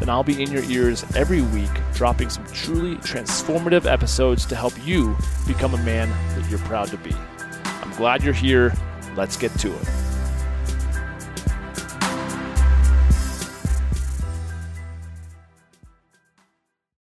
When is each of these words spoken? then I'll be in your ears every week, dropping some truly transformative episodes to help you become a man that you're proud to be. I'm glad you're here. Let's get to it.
then 0.00 0.08
I'll 0.08 0.22
be 0.22 0.42
in 0.42 0.50
your 0.50 0.64
ears 0.64 1.04
every 1.14 1.42
week, 1.42 1.70
dropping 1.94 2.30
some 2.30 2.46
truly 2.46 2.96
transformative 2.96 3.90
episodes 3.90 4.44
to 4.46 4.56
help 4.56 4.74
you 4.86 5.16
become 5.46 5.74
a 5.74 5.82
man 5.84 6.08
that 6.38 6.48
you're 6.50 6.58
proud 6.60 6.88
to 6.88 6.96
be. 6.98 7.14
I'm 7.82 7.92
glad 7.92 8.22
you're 8.22 8.34
here. 8.34 8.72
Let's 9.16 9.36
get 9.36 9.52
to 9.60 9.72
it. 9.72 10.15